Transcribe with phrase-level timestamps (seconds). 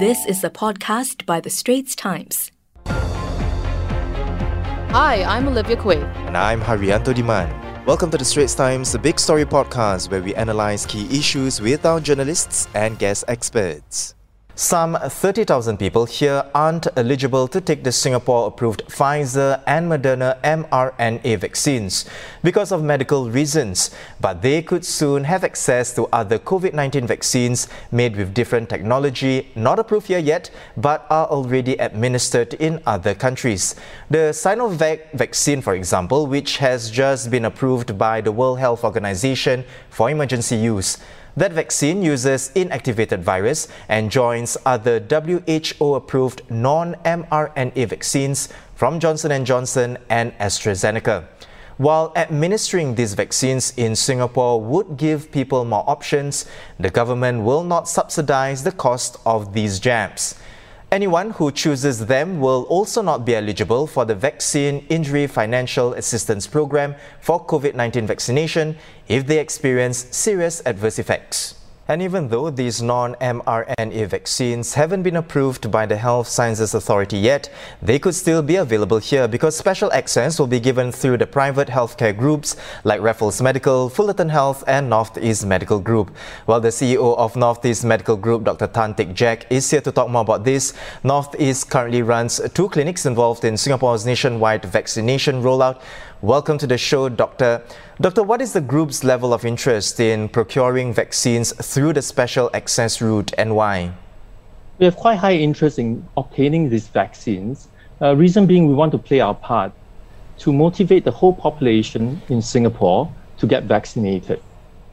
[0.00, 2.50] This is a podcast by The Straits Times.
[4.96, 6.00] Hi, I'm Olivia Quay.
[6.26, 7.84] And I'm Hairianto Diman.
[7.84, 11.84] Welcome to The Straits Times, the Big Story podcast, where we analyze key issues with
[11.84, 14.14] our journalists and guest experts.
[14.60, 21.38] Some 30,000 people here aren't eligible to take the Singapore approved Pfizer and Moderna mRNA
[21.38, 22.04] vaccines
[22.42, 27.68] because of medical reasons, but they could soon have access to other COVID 19 vaccines
[27.90, 33.76] made with different technology, not approved here yet, but are already administered in other countries.
[34.10, 39.64] The Sinovac vaccine, for example, which has just been approved by the World Health Organization
[39.88, 40.98] for emergency use.
[41.36, 49.98] That vaccine uses inactivated virus and joins other WHO-approved non-mRNA vaccines from Johnson & Johnson
[50.08, 51.26] and AstraZeneca.
[51.76, 56.44] While administering these vaccines in Singapore would give people more options,
[56.78, 60.34] the government will not subsidize the cost of these jabs.
[60.92, 66.48] Anyone who chooses them will also not be eligible for the Vaccine Injury Financial Assistance
[66.48, 71.59] Program for COVID 19 vaccination if they experience serious adverse effects.
[71.90, 77.18] And even though these non mRNA vaccines haven't been approved by the Health Sciences Authority
[77.18, 77.50] yet,
[77.82, 81.66] they could still be available here because special access will be given through the private
[81.66, 86.14] healthcare groups like Raffles Medical, Fullerton Health, and Northeast Medical Group.
[86.46, 88.68] While the CEO of Northeast Medical Group, Dr.
[88.68, 90.74] Tan Teck Jack, is here to talk more about this.
[91.02, 95.80] Northeast currently runs two clinics involved in Singapore's nationwide vaccination rollout.
[96.22, 97.62] Welcome to the show, Doctor.
[97.98, 103.00] Doctor, what is the group's level of interest in procuring vaccines through the special access
[103.00, 103.94] route and why?
[104.78, 107.68] We have quite high interest in obtaining these vaccines.
[108.02, 109.72] Uh, reason being, we want to play our part
[110.40, 114.42] to motivate the whole population in Singapore to get vaccinated.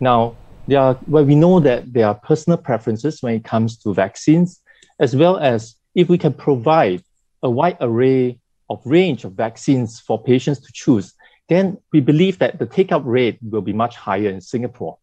[0.00, 0.36] Now,
[0.68, 4.62] there are, well, we know that there are personal preferences when it comes to vaccines,
[4.98, 7.02] as well as if we can provide
[7.42, 8.38] a wide array
[8.70, 11.14] of range of vaccines for patients to choose,
[11.48, 14.96] then we believe that the take-up rate will be much higher in Singapore.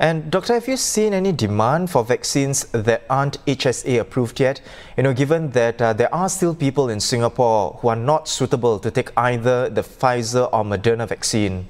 [0.00, 4.60] And doctor, have you seen any demand for vaccines that aren't HSA approved yet?
[4.96, 8.78] You know, given that uh, there are still people in Singapore who are not suitable
[8.78, 11.68] to take either the Pfizer or Moderna vaccine.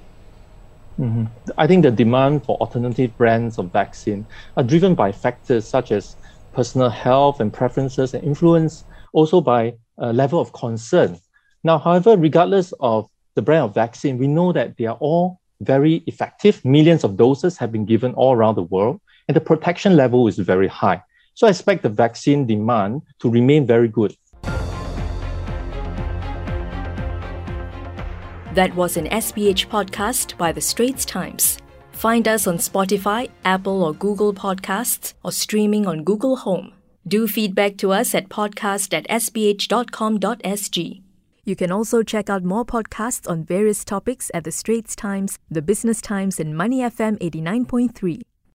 [1.01, 1.25] Mm-hmm.
[1.57, 4.27] I think the demand for alternative brands of vaccine
[4.59, 6.17] are driven by factors such as
[6.53, 11.19] personal health and preferences and influence also by a level of concern.
[11.65, 16.03] Now, however, regardless of the brand of vaccine, we know that they are all very
[16.07, 16.65] effective.
[16.65, 20.39] Millions of doses have been given all around the world, and the protection level is
[20.39, 21.03] very high.
[21.35, 24.17] So I expect the vaccine demand to remain very good.
[28.55, 31.59] That was an SPH podcast by The Straits Times.
[31.93, 36.73] Find us on Spotify, Apple or Google Podcasts, or streaming on Google Home.
[37.09, 41.03] Do feedback to us at podcast at sph.com.sg.
[41.45, 45.63] You can also check out more podcasts on various topics at The Straits Times, The
[45.63, 48.28] Business Times, and Money FM 89.3.